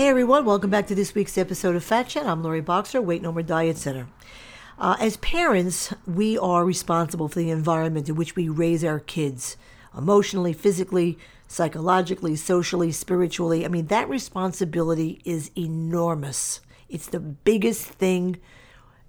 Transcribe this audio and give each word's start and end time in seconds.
Hey 0.00 0.08
everyone, 0.08 0.46
welcome 0.46 0.70
back 0.70 0.86
to 0.86 0.94
this 0.94 1.14
week's 1.14 1.36
episode 1.36 1.76
of 1.76 1.84
Fat 1.84 2.08
Chat. 2.08 2.24
I'm 2.24 2.42
Lori 2.42 2.62
Boxer, 2.62 3.02
Weight 3.02 3.20
No 3.20 3.32
More 3.32 3.42
Diet 3.42 3.76
Center. 3.76 4.08
Uh, 4.78 4.96
as 4.98 5.18
parents, 5.18 5.92
we 6.06 6.38
are 6.38 6.64
responsible 6.64 7.28
for 7.28 7.38
the 7.38 7.50
environment 7.50 8.08
in 8.08 8.14
which 8.14 8.34
we 8.34 8.48
raise 8.48 8.82
our 8.82 8.98
kids 8.98 9.58
emotionally, 9.94 10.54
physically, 10.54 11.18
psychologically, 11.48 12.34
socially, 12.34 12.90
spiritually. 12.92 13.62
I 13.62 13.68
mean, 13.68 13.88
that 13.88 14.08
responsibility 14.08 15.20
is 15.26 15.50
enormous. 15.54 16.62
It's 16.88 17.08
the 17.08 17.20
biggest 17.20 17.84
thing, 17.84 18.40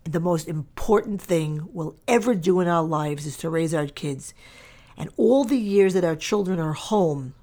the 0.03 0.19
most 0.19 0.49
important 0.49 1.21
thing 1.21 1.69
we'll 1.71 1.95
ever 2.05 2.35
do 2.35 2.59
in 2.59 2.67
our 2.67 2.83
lives 2.83 3.25
is 3.25 3.37
to 3.37 3.49
raise 3.49 3.73
our 3.73 3.87
kids. 3.87 4.33
And 4.97 5.09
all 5.15 5.45
the 5.45 5.57
years 5.57 5.93
that 5.93 6.03
our 6.03 6.17
children 6.17 6.59
are 6.59 6.73
home, 6.73 7.33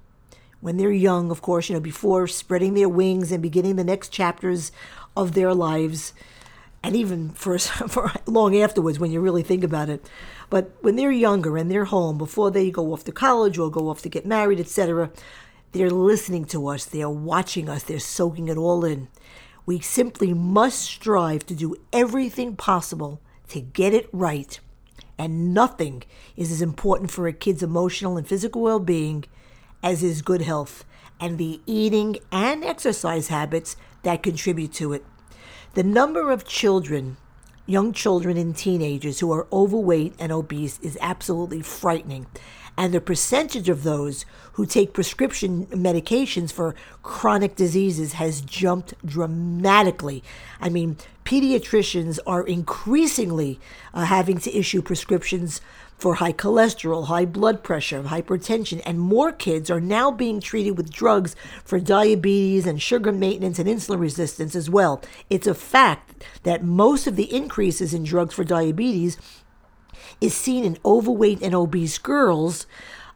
when 0.61 0.77
they're 0.77 0.91
young, 0.91 1.31
of 1.31 1.41
course, 1.41 1.69
you 1.69 1.75
know, 1.75 1.81
before 1.81 2.27
spreading 2.27 2.73
their 2.73 2.89
wings 2.89 3.31
and 3.31 3.41
beginning 3.41 3.75
the 3.75 3.83
next 3.83 4.09
chapters 4.09 4.71
of 5.15 5.33
their 5.33 5.53
lives, 5.53 6.13
and 6.83 6.95
even 6.95 7.29
for, 7.29 7.57
for 7.59 8.11
long 8.25 8.57
afterwards 8.57 8.99
when 8.99 9.11
you 9.11 9.21
really 9.21 9.43
think 9.43 9.63
about 9.63 9.89
it. 9.89 10.05
But 10.49 10.71
when 10.81 10.95
they're 10.95 11.11
younger 11.11 11.57
and 11.57 11.69
they're 11.69 11.85
home, 11.85 12.17
before 12.17 12.51
they 12.51 12.71
go 12.71 12.91
off 12.91 13.03
to 13.05 13.11
college 13.11 13.57
or 13.57 13.69
go 13.69 13.89
off 13.89 14.01
to 14.01 14.09
get 14.09 14.25
married, 14.25 14.59
etc., 14.59 15.11
they're 15.71 15.91
listening 15.91 16.45
to 16.45 16.67
us, 16.67 16.85
they're 16.85 17.09
watching 17.09 17.69
us, 17.69 17.83
they're 17.83 17.99
soaking 17.99 18.47
it 18.47 18.57
all 18.57 18.83
in. 18.83 19.07
We 19.65 19.79
simply 19.79 20.33
must 20.33 20.81
strive 20.81 21.45
to 21.45 21.53
do 21.53 21.75
everything 21.93 22.55
possible 22.55 23.21
to 23.49 23.61
get 23.61 23.93
it 23.93 24.09
right. 24.11 24.59
And 25.17 25.53
nothing 25.53 26.03
is 26.35 26.51
as 26.51 26.61
important 26.61 27.11
for 27.11 27.27
a 27.27 27.33
kid's 27.33 27.61
emotional 27.61 28.17
and 28.17 28.27
physical 28.27 28.63
well 28.63 28.79
being 28.79 29.25
as 29.83 30.03
is 30.03 30.21
good 30.21 30.41
health 30.41 30.85
and 31.19 31.37
the 31.37 31.59
eating 31.65 32.17
and 32.31 32.63
exercise 32.63 33.27
habits 33.27 33.75
that 34.03 34.23
contribute 34.23 34.73
to 34.73 34.93
it. 34.93 35.05
The 35.73 35.83
number 35.83 36.31
of 36.31 36.45
children, 36.45 37.17
young 37.65 37.93
children 37.93 38.37
and 38.37 38.55
teenagers 38.55 39.19
who 39.19 39.31
are 39.31 39.47
overweight 39.51 40.13
and 40.19 40.31
obese 40.31 40.79
is 40.79 40.97
absolutely 41.01 41.61
frightening. 41.61 42.27
And 42.79 42.93
the 42.93 43.01
percentage 43.01 43.67
of 43.67 43.83
those 43.83 44.25
who 44.53 44.65
take 44.65 44.93
prescription 44.93 45.65
medications 45.65 46.53
for 46.53 46.75
chronic 47.03 47.57
diseases 47.57 48.13
has 48.13 48.39
jumped 48.39 48.93
dramatically. 49.05 50.23
I 50.61 50.69
mean, 50.69 50.95
pediatricians 51.25 52.19
are 52.25 52.41
increasingly 52.41 53.59
uh, 53.93 54.05
having 54.05 54.37
to 54.37 54.57
issue 54.57 54.81
prescriptions 54.81 55.59
for 55.97 56.15
high 56.15 56.31
cholesterol, 56.31 57.07
high 57.07 57.25
blood 57.25 57.63
pressure, 57.63 58.03
hypertension, 58.03 58.81
and 58.85 58.97
more 58.97 59.33
kids 59.33 59.69
are 59.69 59.81
now 59.81 60.09
being 60.09 60.39
treated 60.39 60.77
with 60.77 60.89
drugs 60.89 61.35
for 61.65 61.81
diabetes 61.81 62.65
and 62.65 62.81
sugar 62.81 63.11
maintenance 63.11 63.59
and 63.59 63.67
insulin 63.67 63.99
resistance 63.99 64.55
as 64.55 64.69
well. 64.69 65.01
It's 65.29 65.47
a 65.47 65.53
fact 65.53 66.23
that 66.43 66.63
most 66.63 67.07
of 67.07 67.17
the 67.17 67.35
increases 67.35 67.93
in 67.93 68.05
drugs 68.05 68.35
for 68.35 68.45
diabetes 68.45 69.17
is 70.21 70.33
seen 70.33 70.63
in 70.63 70.77
overweight 70.85 71.41
and 71.41 71.55
obese 71.55 71.97
girls 71.97 72.65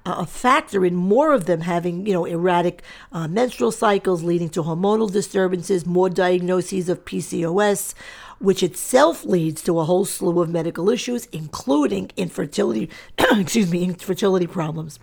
a 0.06 0.26
factor 0.26 0.86
in 0.86 0.96
more 0.96 1.32
of 1.32 1.46
them 1.46 1.62
having, 1.62 2.06
you 2.06 2.14
know, 2.14 2.26
erratic 2.26 2.84
uh, 3.12 3.28
menstrual 3.28 3.72
cycles 3.72 4.22
leading 4.22 4.50
to 4.50 4.64
hormonal 4.64 5.12
disturbances, 5.12 5.86
more 5.86 6.10
diagnoses 6.10 6.90
of 6.90 7.06
PCOS, 7.06 7.94
which 8.40 8.62
itself 8.62 9.24
leads 9.24 9.62
to 9.64 9.80
a 9.80 9.86
whole 9.86 10.04
slew 10.04 10.42
of 10.42 10.50
medical 10.50 10.90
issues, 10.90 11.26
including 11.28 12.12
infertility, 12.18 12.90
excuse 13.18 13.72
me, 13.72 13.84
infertility 13.86 14.48
problems. 14.48 15.00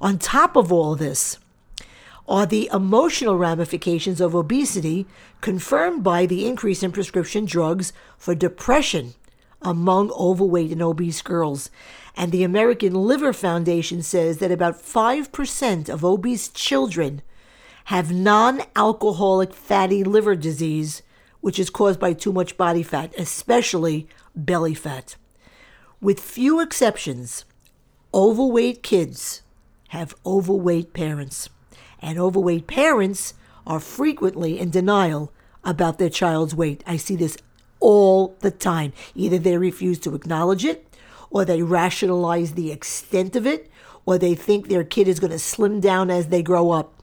On 0.00 0.18
top 0.18 0.56
of 0.56 0.72
all 0.72 0.96
this, 0.96 1.38
are 2.28 2.46
the 2.46 2.68
emotional 2.72 3.36
ramifications 3.36 4.20
of 4.20 4.34
obesity 4.34 5.06
confirmed 5.40 6.02
by 6.02 6.26
the 6.26 6.46
increase 6.46 6.82
in 6.82 6.90
prescription 6.90 7.44
drugs 7.44 7.92
for 8.16 8.34
depression 8.34 9.14
among 9.64 10.10
overweight 10.12 10.72
and 10.72 10.82
obese 10.82 11.22
girls. 11.22 11.70
And 12.16 12.30
the 12.30 12.44
American 12.44 12.94
Liver 12.94 13.32
Foundation 13.32 14.02
says 14.02 14.38
that 14.38 14.52
about 14.52 14.74
5% 14.74 15.88
of 15.88 16.04
obese 16.04 16.48
children 16.48 17.22
have 17.86 18.12
non 18.12 18.62
alcoholic 18.76 19.52
fatty 19.52 20.04
liver 20.04 20.36
disease 20.36 21.02
which 21.42 21.58
is 21.58 21.68
caused 21.68 22.00
by 22.00 22.14
too 22.14 22.32
much 22.32 22.56
body 22.56 22.82
fat, 22.82 23.12
especially 23.18 24.08
belly 24.34 24.74
fat. 24.74 25.16
With 26.00 26.18
few 26.20 26.60
exceptions, 26.60 27.44
overweight 28.14 28.82
kids 28.82 29.42
have 29.88 30.14
overweight 30.24 30.94
parents, 30.94 31.50
and 32.00 32.18
overweight 32.18 32.66
parents 32.66 33.34
are 33.66 33.80
frequently 33.80 34.58
in 34.58 34.70
denial 34.70 35.32
about 35.64 35.98
their 35.98 36.08
child's 36.08 36.54
weight. 36.54 36.82
I 36.86 36.96
see 36.96 37.16
this 37.16 37.36
all 37.82 38.36
the 38.40 38.50
time. 38.50 38.92
Either 39.14 39.38
they 39.38 39.58
refuse 39.58 39.98
to 39.98 40.14
acknowledge 40.14 40.64
it, 40.64 40.88
or 41.30 41.44
they 41.44 41.62
rationalize 41.62 42.52
the 42.52 42.70
extent 42.70 43.36
of 43.36 43.46
it, 43.46 43.70
or 44.06 44.16
they 44.16 44.34
think 44.34 44.68
their 44.68 44.84
kid 44.84 45.08
is 45.08 45.20
going 45.20 45.30
to 45.30 45.38
slim 45.38 45.80
down 45.80 46.10
as 46.10 46.28
they 46.28 46.42
grow 46.42 46.70
up. 46.70 46.94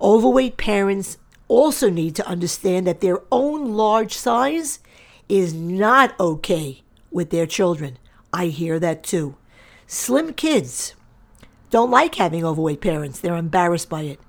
Overweight 0.00 0.56
parents 0.56 1.18
also 1.48 1.88
need 1.88 2.14
to 2.16 2.26
understand 2.26 2.86
that 2.86 3.00
their 3.00 3.20
own 3.32 3.72
large 3.72 4.14
size 4.14 4.80
is 5.28 5.54
not 5.54 6.18
okay 6.20 6.82
with 7.10 7.30
their 7.30 7.46
children. 7.46 7.98
I 8.32 8.46
hear 8.46 8.78
that 8.80 9.02
too. 9.02 9.36
Slim 9.86 10.34
kids 10.34 10.94
don't 11.70 11.90
like 11.90 12.16
having 12.16 12.44
overweight 12.44 12.80
parents, 12.80 13.20
they're 13.20 13.36
embarrassed 13.36 13.88
by 13.88 14.02
it. 14.02 14.20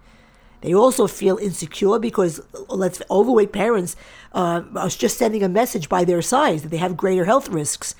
They 0.61 0.73
also 0.73 1.07
feel 1.07 1.37
insecure 1.37 1.99
because 1.99 2.41
let's 2.67 3.01
overweight 3.09 3.51
parents 3.51 3.95
uh, 4.33 4.63
are 4.75 4.89
just 4.89 5.17
sending 5.17 5.43
a 5.43 5.49
message 5.49 5.87
by 5.87 6.03
their 6.03 6.21
size 6.21 6.63
that 6.63 6.69
they 6.69 6.77
have 6.77 6.97
greater 6.97 7.25
health 7.25 7.49
risks, 7.49 7.95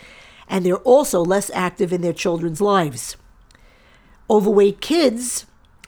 and 0.50 0.66
they're 0.66 0.78
also 0.78 1.22
less 1.22 1.52
active 1.54 1.94
in 1.94 2.02
their 2.02 2.14
children's 2.14 2.62
lives. 2.62 3.16
Overweight 4.30 4.82
kids 4.82 5.46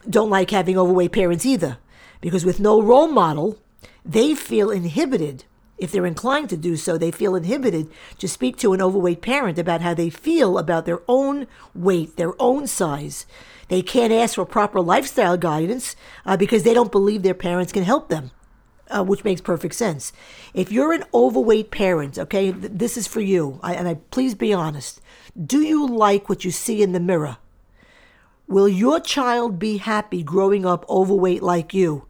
don't 0.09 0.29
like 0.29 0.51
having 0.51 0.77
overweight 0.77 1.11
parents 1.11 1.45
either 1.45 1.77
because 2.21 2.45
with 2.45 2.59
no 2.59 2.81
role 2.81 3.07
model, 3.07 3.57
they 4.05 4.35
feel 4.35 4.69
inhibited. 4.69 5.45
If 5.79 5.91
they're 5.91 6.05
inclined 6.05 6.49
to 6.49 6.57
do 6.57 6.75
so, 6.75 6.97
they 6.97 7.11
feel 7.11 7.35
inhibited 7.35 7.89
to 8.17 8.27
speak 8.27 8.57
to 8.57 8.73
an 8.73 8.81
overweight 8.81 9.21
parent 9.21 9.57
about 9.57 9.81
how 9.81 9.93
they 9.93 10.09
feel 10.09 10.57
about 10.57 10.85
their 10.85 11.01
own 11.07 11.47
weight, 11.73 12.17
their 12.17 12.33
own 12.41 12.67
size. 12.67 13.25
They 13.69 13.81
can't 13.81 14.11
ask 14.11 14.35
for 14.35 14.45
proper 14.45 14.81
lifestyle 14.81 15.37
guidance 15.37 15.95
uh, 16.25 16.35
because 16.37 16.63
they 16.63 16.73
don't 16.73 16.91
believe 16.91 17.23
their 17.23 17.33
parents 17.33 17.71
can 17.71 17.83
help 17.83 18.09
them, 18.09 18.31
uh, 18.89 19.03
which 19.03 19.23
makes 19.23 19.41
perfect 19.41 19.75
sense. 19.75 20.11
If 20.53 20.71
you're 20.71 20.91
an 20.91 21.05
overweight 21.13 21.71
parent, 21.71 22.17
okay, 22.17 22.51
th- 22.51 22.73
this 22.73 22.97
is 22.97 23.07
for 23.07 23.21
you, 23.21 23.59
I, 23.63 23.75
and 23.75 23.87
I 23.87 23.93
please 24.11 24.35
be 24.35 24.53
honest. 24.53 24.99
Do 25.41 25.61
you 25.61 25.87
like 25.87 26.27
what 26.27 26.43
you 26.43 26.51
see 26.51 26.81
in 26.81 26.91
the 26.91 26.99
mirror? 26.99 27.37
Will 28.47 28.67
your 28.67 28.99
child 28.99 29.59
be 29.59 29.77
happy 29.77 30.23
growing 30.23 30.65
up 30.65 30.83
overweight 30.89 31.43
like 31.43 31.71
you? 31.73 32.07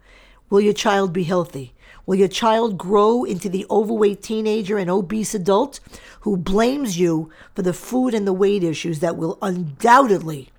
Will 0.50 0.62
your 0.62 0.74
child 0.74 1.14
be 1.14 1.24
healthy? 1.24 1.74
Will 2.06 2.16
your 2.16 2.28
child 2.28 2.78
grow 2.78 3.24
into 3.24 3.50
the 3.50 3.68
overweight 3.70 4.24
teenager 4.24 4.78
and 4.80 4.90
obese 4.90 5.36
adult 5.36 5.80
who 6.22 6.38
blames 6.38 6.98
you 6.98 7.30
for 7.54 7.62
the 7.62 7.74
food 7.74 8.16
and 8.16 8.26
the 8.26 8.34
weight 8.34 8.64
issues 8.64 9.00
that 9.00 9.16
will 9.16 9.38
undoubtedly 9.42 10.50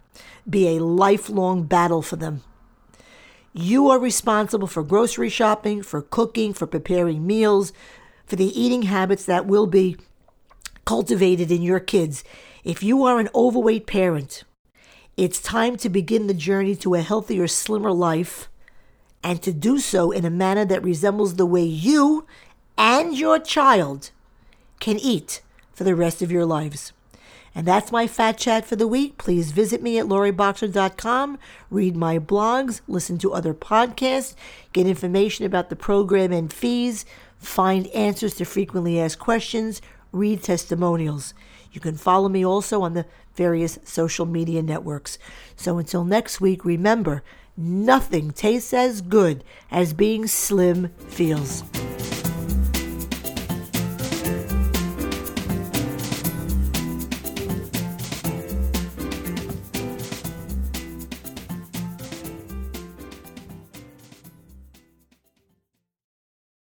be 0.49 0.69
a 0.69 0.85
lifelong 0.85 1.65
battle 1.65 2.03
for 2.03 2.17
them? 2.17 2.43
You 3.53 3.89
are 3.91 3.99
responsible 3.99 4.69
for 4.69 4.85
grocery 4.85 5.29
shopping, 5.29 5.83
for 5.83 6.03
cooking, 6.03 6.55
for 6.55 6.69
preparing 6.69 7.27
meals, 7.27 7.73
for 8.27 8.37
the 8.37 8.61
eating 8.61 8.83
habits 8.83 9.25
that 9.25 9.47
will 9.47 9.67
be 9.67 9.97
cultivated 10.85 11.51
in 11.51 11.63
your 11.63 11.81
kids. 11.81 12.23
If 12.63 12.81
you 12.85 13.05
are 13.05 13.19
an 13.19 13.29
overweight 13.35 13.89
parent, 13.89 14.45
it's 15.17 15.43
time 15.43 15.77
to 15.79 15.89
begin 15.89 16.29
the 16.29 16.35
journey 16.35 16.77
to 16.77 16.95
a 16.95 17.01
healthier, 17.01 17.49
slimmer 17.49 17.91
life 17.91 18.49
and 19.23 19.43
to 19.43 19.53
do 19.53 19.79
so 19.79 20.11
in 20.11 20.25
a 20.25 20.31
manner 20.31 20.65
that 20.65 20.83
resembles 20.83 21.35
the 21.35 21.47
way 21.47 21.63
you 21.63 22.27
and 22.79 23.17
your 23.17 23.39
child 23.39 24.11
can 24.79 24.99
eat 24.99 25.43
for 25.73 25.85
the 25.85 25.95
rest 25.95 26.23
of 26.23 26.33
your 26.33 26.47
lives. 26.47 26.93
And 27.55 27.67
that's 27.67 27.91
my 27.91 28.07
fat 28.07 28.39
chat 28.39 28.65
for 28.65 28.77
the 28.77 28.87
week. 28.87 29.19
Please 29.19 29.51
visit 29.51 29.83
me 29.83 29.99
at 29.99 30.07
loriboxer.com, 30.07 31.39
read 31.69 31.97
my 31.97 32.19
blogs, 32.19 32.81
listen 32.87 33.19
to 33.19 33.33
other 33.33 33.53
podcasts, 33.53 34.35
get 34.73 34.87
information 34.87 35.45
about 35.45 35.69
the 35.69 35.77
program 35.77 36.33
and 36.33 36.53
fees, 36.53 37.05
find 37.39 37.89
answers 37.89 38.35
to 38.37 38.45
frequently 38.45 39.01
asked 39.01 39.19
questions, 39.19 39.83
read 40.13 40.43
testimonials. 40.43 41.35
You 41.73 41.81
can 41.81 41.97
follow 41.97 42.29
me 42.29 42.45
also 42.45 42.83
on 42.83 42.95
the 42.95 43.07
various 43.35 43.79
social 43.85 44.27
media 44.27 44.63
networks. 44.63 45.19
So 45.57 45.79
until 45.79 46.05
next 46.05 46.41
week, 46.41 46.65
remember 46.65 47.23
Nothing 47.57 48.31
tastes 48.31 48.73
as 48.73 49.01
good 49.01 49.45
as 49.71 49.93
being 49.93 50.27
slim 50.27 50.91
feels. 51.09 51.63